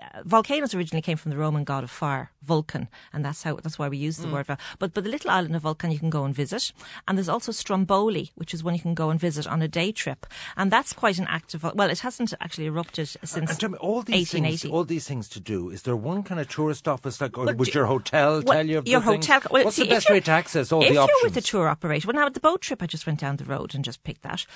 Uh, 0.00 0.22
Volcanoes 0.24 0.74
originally 0.74 1.02
came 1.02 1.16
from 1.16 1.30
the 1.30 1.36
Roman 1.36 1.64
god 1.64 1.84
of 1.84 1.90
fire, 1.90 2.30
Vulcan, 2.42 2.88
and 3.12 3.24
that's 3.24 3.42
how 3.42 3.56
that's 3.56 3.78
why 3.78 3.88
we 3.88 3.96
use 3.98 4.16
the 4.18 4.28
word. 4.28 4.46
vol- 4.46 4.56
But 4.78 4.94
but 4.94 5.04
the 5.04 5.10
little 5.10 5.30
island 5.30 5.56
of 5.56 5.62
Vulcan 5.62 5.90
you 5.90 5.98
can 5.98 6.10
go 6.10 6.24
and 6.24 6.34
visit, 6.34 6.72
and 7.06 7.16
there's 7.18 7.28
also 7.28 7.52
Stromboli, 7.52 8.30
which 8.34 8.52
is 8.54 8.62
one 8.64 8.74
you 8.74 8.80
can 8.80 8.94
go 8.94 9.10
and 9.10 9.18
visit 9.20 9.46
on 9.46 9.62
a 9.62 9.68
day 9.68 9.92
trip, 9.92 10.26
and 10.56 10.70
that's 10.70 10.92
quite 10.92 11.18
an 11.18 11.26
active. 11.28 11.62
Well, 11.62 11.90
it 11.90 12.00
hasn't 12.00 12.34
actually 12.40 12.66
erupted 12.66 13.08
since 13.08 13.34
And 13.50 13.60
tell 13.60 13.70
me, 13.70 13.78
all 13.78 14.02
these 14.02 14.32
1880. 14.32 14.56
things, 14.58 14.72
all 14.72 14.84
these 14.84 15.06
things 15.06 15.28
to 15.30 15.40
do. 15.40 15.70
Is 15.70 15.82
there 15.82 15.96
one 15.96 16.22
kind 16.22 16.40
of 16.40 16.48
tourist 16.48 16.86
office, 16.88 17.20
like, 17.20 17.36
or 17.38 17.44
Well, 17.46 17.54
would 17.56 17.66
do- 17.70 17.78
your 17.78 17.86
hotel 17.86 18.42
Well, 18.44 18.56
tell 18.56 18.66
you 18.66 18.78
of 18.78 18.86
your 18.88 19.00
the 19.00 19.06
hotel. 19.06 19.40
Well, 19.50 19.64
What's 19.64 19.76
see, 19.76 19.84
the 19.84 19.90
best 19.90 20.10
way 20.10 20.20
to 20.20 20.30
access 20.30 20.72
all 20.72 20.80
the 20.80 20.96
options? 20.96 21.04
if 21.04 21.10
you're 21.22 21.26
with 21.26 21.34
the 21.34 21.40
tour 21.40 21.68
operator, 21.68 22.06
well, 22.08 22.14
now 22.16 22.24
with 22.24 22.34
the 22.34 22.40
boat 22.40 22.60
trip, 22.60 22.82
I 22.82 22.86
just 22.86 23.06
went 23.06 23.20
down 23.20 23.36
the 23.36 23.44
road 23.44 23.74
and 23.74 23.84
just 23.84 24.02
picked 24.04 24.22
that. 24.22 24.46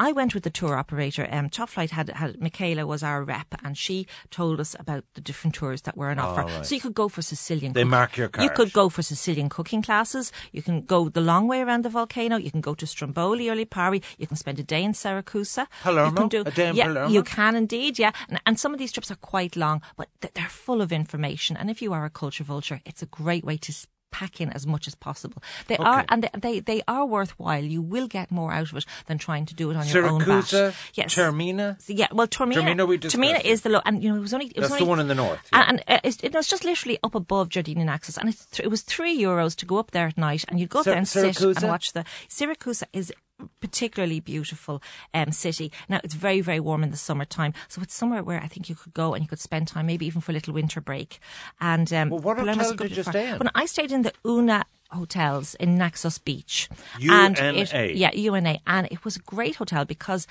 I 0.00 0.12
went 0.12 0.32
with 0.32 0.44
the 0.44 0.50
tour 0.50 0.76
operator. 0.76 1.26
Um, 1.28 1.50
Top 1.50 1.68
Flight 1.70 1.90
had, 1.90 2.08
had 2.10 2.40
Michaela 2.40 2.86
was 2.86 3.02
our 3.02 3.24
rep, 3.24 3.52
and 3.64 3.76
she 3.76 4.06
told 4.30 4.60
us 4.60 4.76
about 4.78 4.87
the 4.88 5.20
different 5.20 5.54
tours 5.54 5.82
that 5.82 5.96
were 5.96 6.10
on 6.10 6.18
offer. 6.18 6.42
right. 6.42 6.66
So 6.66 6.74
you 6.74 6.80
could 6.80 6.94
go 6.94 7.08
for 7.08 7.22
Sicilian. 7.22 7.72
They 7.72 7.84
mark 7.84 8.16
your 8.16 8.30
You 8.40 8.50
could 8.50 8.72
go 8.72 8.88
for 8.88 9.02
Sicilian 9.02 9.48
cooking 9.48 9.82
classes. 9.82 10.32
You 10.52 10.62
can 10.62 10.82
go 10.82 11.08
the 11.08 11.20
long 11.20 11.46
way 11.48 11.60
around 11.60 11.84
the 11.84 11.90
volcano. 11.90 12.36
You 12.36 12.50
can 12.50 12.60
go 12.60 12.74
to 12.74 12.86
Stromboli 12.86 13.48
or 13.48 13.54
Lipari. 13.54 14.02
You 14.18 14.26
can 14.26 14.36
spend 14.36 14.58
a 14.58 14.62
day 14.62 14.82
in 14.82 14.92
Siracusa. 14.92 15.66
Palermo? 15.82 16.08
You 16.10 16.16
can 16.16 16.28
do, 16.28 16.42
A 16.46 16.50
day 16.50 16.68
in 16.70 16.76
yeah, 16.76 16.86
Palermo? 16.86 17.08
You 17.08 17.22
can 17.22 17.56
indeed, 17.56 17.98
yeah. 17.98 18.12
And, 18.28 18.40
and 18.46 18.58
some 18.58 18.72
of 18.72 18.78
these 18.78 18.92
trips 18.92 19.10
are 19.10 19.16
quite 19.16 19.56
long, 19.56 19.82
but 19.96 20.08
they're 20.20 20.48
full 20.48 20.80
of 20.80 20.92
information. 20.92 21.56
And 21.56 21.70
if 21.70 21.82
you 21.82 21.92
are 21.92 22.04
a 22.04 22.10
culture 22.10 22.44
vulture, 22.44 22.80
it's 22.84 23.02
a 23.02 23.06
great 23.06 23.44
way 23.44 23.56
to 23.58 23.72
pack 24.10 24.40
in 24.40 24.50
as 24.50 24.66
much 24.66 24.86
as 24.86 24.94
possible. 24.94 25.42
They 25.66 25.76
are, 25.76 26.04
and 26.08 26.22
they, 26.24 26.30
they 26.38 26.60
they 26.60 26.82
are 26.88 27.04
worthwhile. 27.06 27.62
You 27.64 27.82
will 27.82 28.06
get 28.06 28.30
more 28.30 28.52
out 28.52 28.70
of 28.70 28.76
it 28.78 28.84
than 29.06 29.18
trying 29.18 29.46
to 29.46 29.54
do 29.54 29.70
it 29.70 29.76
on 29.76 29.86
your 29.86 30.06
own. 30.06 30.20
Siracusa, 30.20 30.74
Yes. 30.94 31.14
Taormina. 31.14 31.80
So, 31.80 31.92
yeah, 31.92 32.08
well, 32.12 32.26
Taormina, 32.26 32.54
Taormina 32.62 32.88
we 32.88 32.98
Taormina 32.98 33.40
it. 33.40 33.46
is 33.46 33.62
the 33.62 33.68
low, 33.70 33.80
and 33.84 34.02
you 34.02 34.10
know 34.10 34.16
it 34.16 34.20
was 34.20 34.34
only 34.34 34.46
it 34.46 34.58
was 34.60 34.70
That's 34.70 34.80
the 34.80 34.86
one 34.86 35.00
in 35.00 35.08
the 35.08 35.14
north, 35.14 35.40
and, 35.52 35.68
and 35.68 35.84
uh, 35.88 36.00
it's, 36.04 36.18
it 36.22 36.34
was 36.34 36.46
just 36.46 36.64
literally 36.64 36.98
up 37.02 37.14
above 37.14 37.48
Giardini 37.48 37.84
Naxos, 37.84 38.16
and 38.18 38.28
it's 38.28 38.46
th- 38.46 38.64
it 38.66 38.68
was 38.68 38.82
three 38.82 39.18
euros 39.20 39.54
to 39.56 39.66
go 39.66 39.78
up 39.78 39.90
there 39.92 40.06
at 40.06 40.18
night, 40.18 40.44
and 40.48 40.58
you'd 40.58 40.70
go 40.70 40.80
up 40.80 40.84
there 40.84 40.96
and 40.96 41.06
sit 41.08 41.40
and 41.40 41.62
watch 41.62 41.92
the 41.92 42.04
Syracuse 42.28 42.82
is 42.92 43.12
particularly 43.60 44.20
beautiful 44.20 44.82
um, 45.14 45.32
city. 45.32 45.72
Now 45.88 46.00
it's 46.04 46.14
very 46.14 46.40
very 46.40 46.60
warm 46.60 46.82
in 46.82 46.90
the 46.90 46.96
summertime, 46.96 47.54
so 47.68 47.82
it's 47.82 47.94
somewhere 47.94 48.22
where 48.22 48.40
I 48.42 48.48
think 48.48 48.68
you 48.68 48.74
could 48.74 48.94
go 48.94 49.14
and 49.14 49.22
you 49.24 49.28
could 49.28 49.40
spend 49.40 49.68
time, 49.68 49.86
maybe 49.86 50.06
even 50.06 50.20
for 50.20 50.32
a 50.32 50.34
little 50.34 50.54
winter 50.54 50.80
break. 50.80 51.18
And 51.60 51.92
um, 51.92 52.10
Well, 52.10 52.20
what 52.20 52.38
hotel 52.38 52.74
did 52.74 52.96
you 52.96 53.02
far- 53.02 53.12
stay 53.12 53.28
in? 53.30 53.38
Well, 53.38 53.50
I 53.54 53.66
stayed 53.66 53.92
in 53.92 54.02
the 54.02 54.12
Una 54.26 54.64
hotels 54.90 55.54
in 55.56 55.76
Naxos 55.76 56.18
Beach. 56.18 56.68
And 57.10 57.36
it- 57.38 57.72
yeah, 57.94 58.10
UNA. 58.14 58.58
And 58.66 58.86
it 58.90 59.04
was 59.04 59.16
a 59.16 59.20
great 59.20 59.56
hotel 59.56 59.84
because 59.84 60.26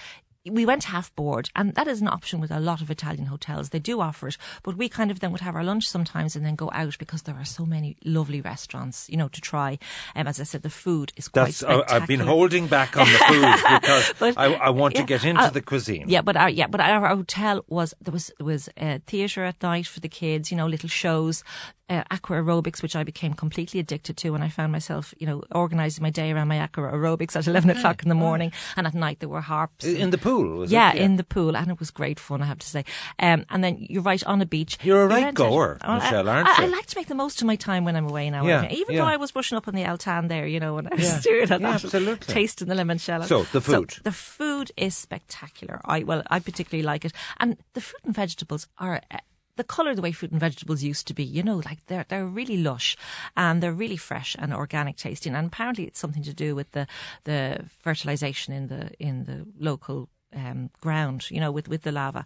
we 0.50 0.66
went 0.66 0.86
half 0.86 1.13
board, 1.16 1.50
and 1.56 1.74
that 1.75 1.88
is 1.88 2.01
an 2.01 2.08
option 2.08 2.39
with 2.39 2.51
a 2.51 2.60
lot 2.60 2.82
of 2.82 2.89
Italian 2.92 3.25
hotels. 3.27 3.70
They 3.70 3.80
do 3.80 4.00
offer 4.01 4.27
it, 4.30 4.38
but 4.63 4.75
we 4.77 4.89
kind 4.89 5.12
of 5.12 5.20
then 5.20 5.32
would 5.32 5.42
have 5.42 5.56
our 5.56 5.63
lunch 5.63 5.88
sometimes 5.89 6.36
and 6.36 6.46
then 6.46 6.56
go 6.56 6.70
out 6.74 6.98
because 7.00 7.24
there 7.24 7.36
are 7.36 7.46
so 7.46 7.66
many 7.66 7.98
lovely 8.06 8.42
restaurants, 8.42 9.10
you 9.10 9.18
know, 9.18 9.27
to 9.30 9.42
try. 9.42 9.80
Um, 10.16 10.27
as 10.27 10.39
I 10.39 10.44
said, 10.44 10.62
the 10.63 10.70
food 10.70 11.12
is 11.16 11.27
quite 11.27 11.46
That's, 11.46 11.63
I- 11.63 11.84
I've 11.96 12.08
been 12.08 12.20
holding 12.20 12.68
back 12.68 12.98
on 12.98 13.06
the 13.08 13.18
food 13.20 13.56
because 13.82 14.13
But, 14.20 14.38
I, 14.38 14.54
I 14.54 14.70
want 14.70 14.96
to 14.96 15.04
get 15.04 15.24
into 15.25 15.42
uh, 15.42 15.50
the 15.50 15.62
cuisine. 15.62 16.06
Yeah, 16.08 16.22
but 16.22 16.36
our 16.38 16.50
yeah, 16.50 16.68
but 16.68 16.82
our 16.82 17.08
hotel 17.16 17.63
was 17.68 17.94
there 18.01 18.13
was 18.13 18.32
there 18.38 18.46
was 18.46 18.70
uh, 18.80 19.00
theatre 19.08 19.44
at 19.44 19.62
night 19.63 19.88
for 19.88 20.00
the 20.00 20.10
kids. 20.10 20.51
You 20.51 20.58
know, 20.58 20.68
little 20.68 20.89
shows. 20.89 21.44
Uh, 21.89 22.04
aqua 22.12 22.36
aerobics, 22.36 22.82
which 22.82 22.98
I 22.98 23.06
became 23.06 23.34
completely 23.34 23.80
addicted 23.80 24.18
to, 24.18 24.36
and 24.36 24.44
I 24.44 24.50
found 24.50 24.74
myself, 24.74 25.13
you 25.20 25.25
know, 25.25 25.42
organising 25.56 26.04
my 26.04 26.10
day 26.10 26.34
around 26.34 26.50
my 26.50 26.60
aqua 26.60 26.84
aerobics 26.92 27.34
at 27.38 27.48
eleven 27.48 27.70
o'clock 27.70 28.04
in 28.04 28.10
the 28.10 28.16
morning, 28.16 28.51
and 28.75 28.86
at 28.86 28.94
night 28.94 29.22
there 29.22 29.30
were 29.30 29.39
harps. 29.39 29.86
In 29.86 30.10
the 30.10 30.18
pool, 30.18 30.37
was 30.41 30.72
it? 30.72 30.75
yeah, 30.75 30.94
in 30.94 31.15
the 31.17 31.24
pool, 31.24 31.56
and 31.56 31.70
it 31.72 31.79
was 31.79 31.91
great 31.91 32.20
fun, 32.20 32.41
I 32.41 32.46
have 32.46 32.60
to 32.60 32.67
say. 32.67 32.86
Um, 33.20 33.46
and 33.50 33.63
then 33.63 33.77
you're 33.89 34.01
right 34.01 34.24
on 34.25 34.41
a 34.41 34.46
beach. 34.46 34.77
You're 34.84 35.03
a 35.03 35.08
right 35.08 35.34
goer, 35.34 35.77
Oh, 35.84 35.88
I- 35.94 35.98
Michelle, 36.00 36.29
aren't 36.29 36.48
I, 36.48 36.63
I 36.63 36.65
you? 36.65 36.72
like 36.72 36.86
to 36.88 36.98
make 36.98 37.08
the 37.08 37.15
most 37.15 37.41
of 37.41 37.48
my 37.48 37.56
time 37.56 37.86
when 37.86 37.96
I'm 37.96 38.08
away 38.10 38.29
now. 38.29 38.46
Yeah, 38.46 38.67
even 38.72 38.96
yeah. 38.96 39.01
though 39.01 39.08
I 39.08 39.17
was 39.17 39.32
brushing 39.32 39.58
up 39.58 39.67
on 39.67 39.75
the 39.75 39.84
Altan 39.84 40.27
there, 40.29 40.48
you 40.48 40.60
know, 40.60 40.75
when 40.75 40.88
I 40.88 40.96
was 40.96 41.25
Yeah, 41.25 41.34
yeah, 41.39 41.46
that, 41.46 41.62
absolutely. 41.62 42.34
tasting 42.34 42.67
the 42.67 42.75
limoncello. 42.75 43.25
So, 43.25 43.44
the 43.44 43.62
food. 43.62 43.96
the 44.03 44.12
food 44.12 44.72
is 44.77 44.96
spectacular. 44.96 45.82
I 45.86 46.03
well, 46.03 46.24
I 46.29 46.39
particularly 46.39 46.84
like 46.84 47.06
it, 47.06 47.13
and 47.39 47.58
the 47.74 47.82
fruit 47.82 48.01
and 48.06 48.15
vegetables 48.15 48.67
are. 48.77 49.01
Uh, 49.12 49.17
the 49.56 49.63
colour 49.63 49.96
the 49.96 50.03
way 50.03 50.12
fruit 50.12 50.29
and 50.29 50.39
vegetables 50.39 50.84
used 50.84 51.08
to 51.08 51.15
be, 51.15 51.24
you 51.24 51.41
know, 51.41 51.63
like 51.65 51.84
they're 51.88 52.06
they're 52.10 52.27
really 52.27 52.58
lush 52.58 52.96
and 53.36 53.63
they're 53.63 53.74
really 53.74 53.98
fresh 53.98 54.36
and 54.38 54.53
organic 54.53 54.98
tasting. 54.98 55.34
And 55.34 55.48
apparently, 55.48 55.86
it's 55.86 56.00
something 56.00 56.22
to 56.22 56.34
do 56.34 56.53
with 56.53 56.70
the 56.74 56.86
the 57.24 57.65
fertilization 57.79 58.53
in 58.53 58.67
the 58.67 58.91
in 59.00 59.24
the 59.25 59.48
local 59.60 60.10
um, 60.50 60.70
ground, 60.82 61.30
you 61.30 61.39
know, 61.39 61.51
with 61.51 61.68
with 61.68 61.84
the 61.84 61.92
lava. 61.92 62.25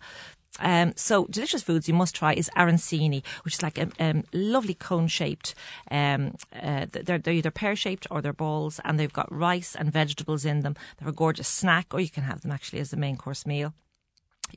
Um, 0.59 0.93
so 0.95 1.25
delicious 1.27 1.63
foods 1.63 1.87
you 1.87 1.93
must 1.93 2.15
try 2.15 2.33
is 2.33 2.49
arancini, 2.57 3.23
which 3.43 3.55
is 3.55 3.63
like 3.63 3.77
a 3.77 3.89
um, 3.99 4.23
lovely 4.33 4.73
cone 4.73 5.07
shaped. 5.07 5.55
Um, 5.89 6.35
uh, 6.53 6.85
they're 6.91 7.17
they're 7.19 7.33
either 7.33 7.51
pear 7.51 7.75
shaped 7.75 8.07
or 8.11 8.21
they're 8.21 8.33
balls, 8.33 8.79
and 8.83 8.99
they've 8.99 9.13
got 9.13 9.31
rice 9.33 9.75
and 9.75 9.91
vegetables 9.91 10.45
in 10.45 10.61
them. 10.61 10.75
They're 10.97 11.09
a 11.09 11.13
gorgeous 11.13 11.47
snack, 11.47 11.93
or 11.93 11.99
you 11.99 12.09
can 12.09 12.23
have 12.23 12.41
them 12.41 12.51
actually 12.51 12.79
as 12.79 12.93
a 12.93 12.97
main 12.97 13.17
course 13.17 13.45
meal. 13.45 13.73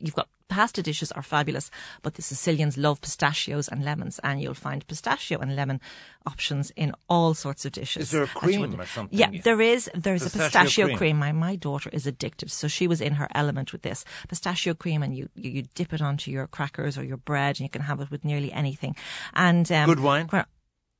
You've 0.00 0.14
got 0.16 0.28
pasta 0.54 0.82
dishes 0.82 1.11
are 1.12 1.23
fabulous, 1.23 1.70
but 2.02 2.14
the 2.14 2.23
Sicilians 2.23 2.76
love 2.87 3.00
pistachios 3.00 3.66
and 3.73 3.84
lemons, 3.84 4.20
and 4.23 4.40
you'll 4.40 4.54
find 4.68 4.87
pistachio 4.87 5.38
and 5.40 5.50
lemon 5.56 5.80
options 6.26 6.73
in 6.76 6.92
all 7.08 7.34
sorts 7.34 7.64
of 7.66 7.73
dishes. 7.73 8.02
Is 8.04 8.11
there 8.11 8.23
a 8.23 8.26
cream 8.26 8.80
or 8.80 8.87
something? 8.87 9.18
Yeah, 9.18 9.30
there 9.42 9.61
is. 9.61 9.90
There's 9.94 10.23
Pistachio 10.23 10.40
a 10.40 10.44
pistachio 10.44 10.87
cream. 10.87 10.99
cream. 10.99 11.16
My 11.18 11.32
my 11.32 11.56
daughter 11.56 11.90
is 11.92 12.06
addicted, 12.06 12.50
so 12.50 12.68
she 12.68 12.87
was 12.88 13.00
in 13.00 13.14
her 13.14 13.28
element 13.34 13.73
with 13.73 13.82
this 13.82 14.04
pistachio 14.28 14.75
cream, 14.75 15.02
and 15.02 15.12
you 15.16 15.28
you, 15.34 15.50
you 15.56 15.62
dip 15.75 15.92
it 15.92 16.00
onto 16.02 16.30
your 16.30 16.46
crackers 16.46 16.96
or 16.99 17.04
your 17.04 17.18
bread, 17.30 17.56
and 17.56 17.64
you 17.66 17.68
can 17.76 17.82
have 17.82 18.00
it 18.00 18.11
with 18.11 18.25
nearly 18.25 18.50
anything. 18.52 18.94
And 19.34 19.70
um, 19.73 19.87
Good 19.88 20.00
wine? 20.00 20.26
quite- 20.28 20.46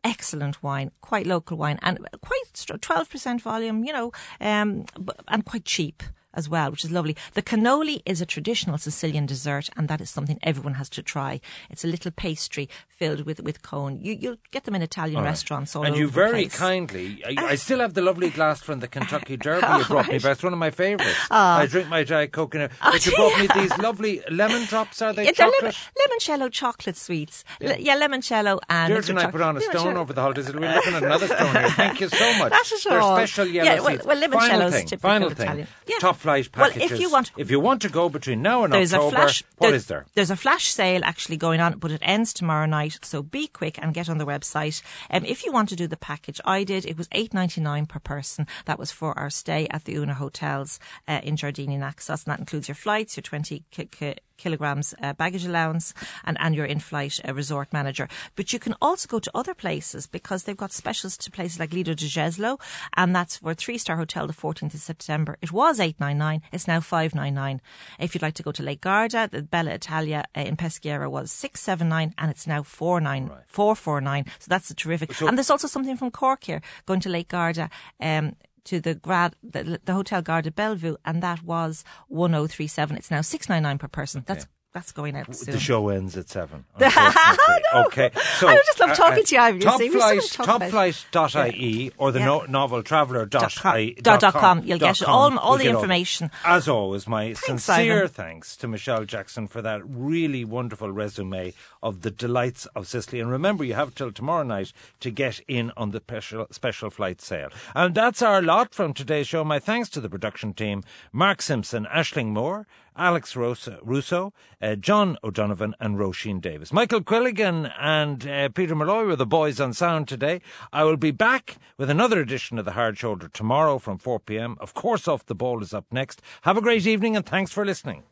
Excellent 0.06 0.62
wine, 0.62 0.90
quite 1.00 1.26
local 1.26 1.56
wine, 1.56 1.78
and 1.80 1.99
quite 2.20 2.80
twelve 2.82 3.08
percent 3.08 3.40
volume. 3.40 3.84
You 3.87 3.92
know, 3.96 4.12
um, 4.38 4.84
and 5.28 5.44
quite 5.46 5.64
cheap 5.64 6.02
as 6.34 6.48
well, 6.48 6.70
which 6.70 6.84
is 6.84 6.90
lovely. 6.90 7.16
The 7.34 7.42
cannoli 7.42 8.02
is 8.06 8.20
a 8.20 8.26
traditional 8.26 8.78
Sicilian 8.78 9.26
dessert, 9.26 9.68
and 9.76 9.88
that 9.88 10.00
is 10.00 10.10
something 10.10 10.38
everyone 10.42 10.74
has 10.74 10.88
to 10.90 11.02
try. 11.02 11.40
It's 11.70 11.84
a 11.84 11.88
little 11.88 12.10
pastry 12.10 12.68
filled 12.88 13.22
with 13.26 13.40
with 13.40 13.62
cone. 13.62 13.98
You 14.00 14.12
you'll 14.20 14.36
get 14.50 14.64
them 14.64 14.74
in 14.74 14.82
Italian 14.82 15.16
All 15.16 15.22
right. 15.22 15.28
restaurants 15.30 15.74
all 15.74 15.84
and 15.84 15.92
over 15.94 16.00
you 16.00 16.08
very 16.08 16.42
place. 16.42 16.58
kindly, 16.58 17.22
I, 17.26 17.34
I 17.52 17.54
still 17.56 17.80
have 17.80 17.94
the 17.94 18.02
lovely 18.02 18.30
glass 18.30 18.60
from 18.60 18.80
the 18.80 18.88
Kentucky 18.88 19.36
Derby 19.44 19.66
you 19.78 19.84
brought 19.84 20.08
me, 20.08 20.18
but 20.18 20.30
it's 20.32 20.42
one 20.42 20.52
of 20.52 20.58
my 20.58 20.70
favourites. 20.70 21.18
Ah. 21.30 21.58
I 21.58 21.66
drink 21.66 21.88
my 21.88 22.04
Diet 22.04 22.32
Coke 22.32 22.54
in 22.54 22.62
it. 22.62 22.70
But 22.82 23.04
you 23.06 23.12
brought 23.16 23.38
me 23.38 23.48
these 23.54 23.76
lovely 23.78 24.22
lemon 24.30 24.64
drops, 24.66 25.00
are 25.02 25.12
they 25.12 25.24
Yeah, 25.26 25.32
chocolate? 25.32 25.62
lemon, 25.62 25.74
limoncello 26.18 26.50
chocolate 26.50 26.96
sweets. 26.96 27.44
Yeah, 27.60 27.76
yeah 27.78 27.96
limoncello 27.98 28.60
and. 28.68 28.92
Yours 28.92 29.08
and 29.10 29.18
I 29.18 29.30
put 29.30 29.40
on 29.40 29.56
a 29.56 29.60
stone 29.60 29.96
over 29.96 30.12
the 30.12 30.20
holidays. 30.20 30.52
We're 30.52 30.60
looking 30.74 30.94
at 30.94 31.02
another 31.02 31.26
stone 31.26 31.54
here. 31.54 31.70
Thank 31.70 32.00
you 32.00 32.08
so 32.08 32.32
much. 32.38 32.50
That's 32.52 32.84
They're 32.84 33.00
all. 33.00 33.16
special 33.16 33.46
yellow 33.46 33.70
Yeah, 33.70 33.80
well- 33.80 33.98
well, 34.04 34.16
limoncello's 34.20 34.48
final 34.48 34.70
thing, 34.70 34.86
typical 34.86 35.10
final 35.10 35.30
thing. 35.30 35.46
Italian. 35.46 35.66
Yeah. 35.88 35.96
Top 36.00 36.16
flight 36.24 36.74
Well, 36.76 36.82
if 36.90 36.98
you 37.00 37.10
want- 37.10 37.30
if 37.36 37.50
you 37.50 37.60
want 37.60 37.82
to 37.82 37.88
go 37.88 38.08
between 38.08 38.42
now 38.42 38.64
and 38.64 38.72
There's 38.72 38.92
October, 38.94 39.16
a 39.16 39.18
flash. 39.20 39.42
what 39.58 39.68
there- 39.68 39.76
is 39.76 39.86
there? 39.86 40.06
There's 40.14 40.30
a 40.30 40.36
flash 40.36 40.66
sale 40.68 41.02
actually 41.04 41.36
going 41.36 41.60
on, 41.60 41.78
but 41.78 41.90
it 41.90 42.00
ends 42.02 42.32
tomorrow 42.32 42.66
night. 42.66 42.98
So 43.02 43.22
be 43.22 43.46
quick 43.46 43.78
and 43.80 43.94
get 43.94 44.08
on 44.08 44.18
the 44.18 44.26
website. 44.26 44.82
Um, 45.10 45.24
if 45.24 45.44
you 45.44 45.52
want 45.52 45.68
to 45.70 45.76
do 45.76 45.86
the 45.86 45.96
package, 45.96 46.40
I 46.44 46.64
did. 46.64 46.84
It 46.86 46.96
was 46.98 47.08
eight 47.12 47.32
ninety 47.34 47.60
nine 47.60 47.86
per 47.86 47.98
person. 48.00 48.46
That 48.64 48.78
was 48.78 48.90
for 48.90 49.16
our 49.18 49.30
stay 49.30 49.66
at 49.70 49.84
the 49.84 49.94
Una 49.96 50.14
hotels 50.14 50.78
uh, 51.08 51.20
in 51.22 51.36
Giardini 51.36 51.78
Naxos, 51.78 52.24
and 52.24 52.32
that 52.32 52.38
includes 52.40 52.68
your 52.68 52.74
flights, 52.74 53.16
your 53.16 53.22
twenty 53.22 53.64
ki- 53.70 53.86
ki- 53.86 54.16
kilograms 54.36 54.94
uh, 55.02 55.12
baggage 55.12 55.44
allowance, 55.44 55.94
and 56.24 56.36
and 56.40 56.54
your 56.54 56.66
in-flight 56.66 57.20
uh, 57.26 57.34
resort 57.34 57.72
manager. 57.72 58.08
But 58.36 58.52
you 58.52 58.58
can 58.58 58.74
also 58.80 59.08
go 59.08 59.18
to 59.18 59.30
other 59.34 59.54
places 59.54 60.06
because 60.06 60.44
they've 60.44 60.56
got 60.56 60.72
specials 60.72 61.16
to 61.18 61.30
places 61.30 61.58
like 61.58 61.72
Lido 61.72 61.94
de 61.94 62.06
Jesolo, 62.06 62.60
and 62.96 63.14
that's 63.14 63.38
for 63.38 63.52
a 63.52 63.54
three-star 63.54 63.96
hotel. 63.96 64.26
The 64.26 64.32
fourteenth 64.32 64.74
of 64.74 64.80
September. 64.80 65.36
It 65.40 65.52
was 65.52 65.80
eight 65.80 66.00
nine 66.00 66.18
nine. 66.18 66.42
It's 66.52 66.68
now 66.68 66.80
five 66.80 67.14
nine 67.14 67.34
nine. 67.34 67.60
If 67.98 68.14
you'd 68.14 68.22
like 68.22 68.34
to 68.34 68.42
go 68.42 68.52
to 68.52 68.62
Lake 68.62 68.80
Garda, 68.80 69.28
the 69.30 69.42
Bella 69.42 69.72
Italia 69.72 70.24
uh, 70.36 70.40
in 70.40 70.56
Peschiera 70.56 71.10
was 71.10 71.30
six 71.30 71.60
seven 71.60 71.88
nine, 71.88 72.14
and 72.18 72.30
it's 72.30 72.46
now 72.46 72.62
four 72.62 73.00
nine 73.00 73.30
four 73.46 73.74
four 73.76 74.00
nine. 74.00 74.24
So 74.38 74.46
that's 74.48 74.70
a 74.70 74.74
terrific. 74.74 75.20
and 75.22 75.36
there's 75.38 75.50
also 75.50 75.68
something 75.68 75.96
from 75.96 76.10
Cork 76.10 76.44
here 76.44 76.60
going 76.86 77.00
to 77.00 77.08
Lake 77.08 77.28
Garda. 77.28 77.70
Um, 78.00 78.36
to 78.64 78.80
the 78.80 78.94
grad, 78.94 79.37
the, 79.42 79.80
the 79.85 79.92
Hotel 79.92 80.23
Garda 80.23 80.50
Bellevue, 80.50 80.97
and 81.04 81.23
that 81.23 81.42
was 81.42 81.85
one 82.09 82.35
oh 82.35 82.47
three 82.47 82.66
seven. 82.66 82.97
It's 82.97 83.11
now 83.11 83.21
six 83.21 83.49
nine 83.49 83.62
nine 83.62 83.78
per 83.78 83.88
person. 83.88 84.25
That's 84.26 84.47
that's 84.74 84.90
going 84.92 85.16
out 85.16 85.34
soon. 85.34 85.54
The 85.54 85.60
show 85.60 85.88
ends 85.88 86.16
at 86.16 86.28
seven. 86.28 86.64
unfortunately. 86.78 87.62
Okay, 87.86 88.10
so 88.38 88.48
I 88.48 88.56
just 88.56 88.80
love 88.80 88.90
uh, 88.90 88.94
talking 88.94 89.22
uh, 89.22 89.26
to 89.26 89.34
you, 89.34 89.40
Ivan, 89.40 89.60
you 89.60 89.66
Top 89.66 89.78
see. 89.78 89.88
Flight, 89.88 90.34
about- 90.40 90.60
topflight.ie 90.60 91.92
or 91.96 92.12
the 92.12 92.18
Yeah. 92.18 92.24
no, 92.26 92.40
noveltraveller 92.40 93.30
dot 93.30 93.42
Dot 93.42 93.54
com. 93.54 93.74
Dot- 93.74 94.02
dot 94.02 94.20
dot 94.20 94.34
com. 94.34 94.62
You'll 94.64 94.78
get 94.78 94.96
dot 94.98 95.08
all- 95.08 95.30
com. 95.30 95.38
all 95.38 95.50
You'll 95.52 95.58
the 95.58 95.64
get 95.64 95.74
information. 95.74 96.30
As 96.44 96.68
always, 96.68 97.06
my 97.06 97.26
Thanks, 97.34 97.46
sincere 97.64 97.98
Ivan. 98.04 98.08
thanks 98.08 98.56
to 98.56 98.68
Michelle 98.68 99.04
Jackson 99.04 99.46
for 99.46 99.62
that 99.62 99.82
really 99.86 100.44
wonderful 100.44 100.90
resume 100.90 101.52
of 101.82 102.02
the 102.02 102.10
delights 102.10 102.66
of 102.74 102.86
Sicily. 102.88 103.20
And 103.20 103.30
remember, 103.30 103.62
you 103.64 103.74
have 103.74 103.94
till 103.94 104.10
tomorrow 104.12 104.42
night 104.42 104.72
to 105.00 105.10
get 105.10 105.40
in 105.46 105.70
on 105.76 105.92
the 105.92 106.00
special, 106.00 106.46
special 106.50 106.90
flight 106.90 107.20
sale. 107.20 107.50
And 107.74 107.94
that's 107.94 108.22
our 108.22 108.42
lot 108.42 108.74
from 108.74 108.92
today's 108.92 109.28
show. 109.28 109.44
My 109.44 109.58
thanks 109.58 109.88
to 109.90 110.00
the 110.00 110.08
production 110.08 110.52
team, 110.52 110.82
Mark 111.12 111.42
Simpson, 111.42 111.86
Ashling 111.94 112.28
Moore, 112.32 112.66
Alex 112.96 113.34
Rosa, 113.34 113.78
Russo, 113.82 114.32
uh, 114.62 114.76
John 114.76 115.16
O'Donovan, 115.24 115.74
and 115.80 115.98
Roisin 115.98 116.40
Davis. 116.40 116.72
Michael 116.72 117.00
Quilligan 117.00 117.72
and 117.80 118.26
uh, 118.26 118.48
Peter 118.50 118.74
Malloy 118.74 119.04
were 119.04 119.16
the 119.16 119.26
boys 119.26 119.60
on 119.60 119.72
sound 119.72 120.06
today. 120.06 120.40
I 120.72 120.84
will 120.84 120.96
be 120.96 121.10
back 121.10 121.58
with 121.76 121.90
another 121.90 122.20
edition 122.20 122.58
of 122.58 122.64
The 122.64 122.72
Hard 122.72 122.96
Shoulder 122.96 123.28
tomorrow 123.28 123.78
from 123.78 123.98
4 123.98 124.20
p.m. 124.20 124.56
Of 124.60 124.74
course, 124.74 125.08
Off 125.08 125.26
the 125.26 125.34
Ball 125.34 125.62
is 125.62 125.74
up 125.74 125.86
next. 125.90 126.22
Have 126.42 126.56
a 126.56 126.62
great 126.62 126.86
evening 126.86 127.16
and 127.16 127.26
thanks 127.26 127.50
for 127.52 127.64
listening. 127.64 128.04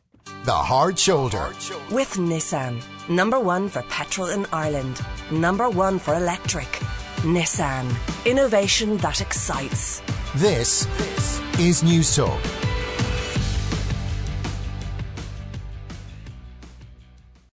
The 0.45 0.53
Hard 0.53 0.99
Shoulder. 0.99 1.53
With 1.91 2.13
Nissan. 2.13 2.81
Number 3.09 3.39
one 3.39 3.69
for 3.69 3.81
petrol 3.83 4.29
in 4.29 4.45
Ireland. 4.51 5.01
Number 5.31 5.69
one 5.69 5.99
for 5.99 6.15
electric. 6.15 6.67
Nissan. 7.23 7.89
Innovation 8.25 8.97
that 8.97 9.21
excites. 9.21 10.01
This 10.35 10.85
is 11.59 11.83
Newstalk 11.83 12.62